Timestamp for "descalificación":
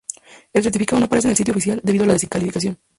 2.13-2.79